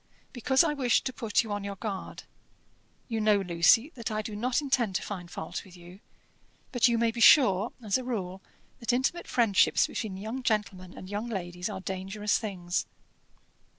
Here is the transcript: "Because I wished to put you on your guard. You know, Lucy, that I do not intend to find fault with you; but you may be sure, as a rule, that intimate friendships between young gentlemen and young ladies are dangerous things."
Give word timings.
"Because 0.33 0.63
I 0.63 0.73
wished 0.73 1.05
to 1.05 1.13
put 1.13 1.43
you 1.43 1.51
on 1.51 1.63
your 1.63 1.75
guard. 1.75 2.23
You 3.07 3.21
know, 3.21 3.37
Lucy, 3.39 3.91
that 3.93 4.09
I 4.09 4.23
do 4.23 4.35
not 4.35 4.59
intend 4.59 4.95
to 4.95 5.03
find 5.03 5.29
fault 5.29 5.63
with 5.63 5.77
you; 5.77 5.99
but 6.71 6.87
you 6.87 6.97
may 6.97 7.11
be 7.11 7.21
sure, 7.21 7.71
as 7.83 7.99
a 7.99 8.03
rule, 8.03 8.41
that 8.79 8.93
intimate 8.93 9.27
friendships 9.27 9.85
between 9.85 10.17
young 10.17 10.41
gentlemen 10.41 10.97
and 10.97 11.07
young 11.07 11.27
ladies 11.27 11.69
are 11.69 11.81
dangerous 11.81 12.39
things." 12.39 12.87